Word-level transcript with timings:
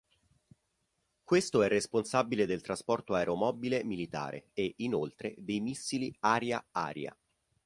Questo 1.23 1.61
è 1.61 1.67
responsabile 1.67 2.47
del 2.47 2.61
trasporto 2.63 3.13
aeromobile 3.13 3.83
militare 3.83 4.49
e, 4.53 4.73
inoltre, 4.77 5.35
dei 5.37 5.59
missili 5.59 6.11
aria-aria. 6.21 7.15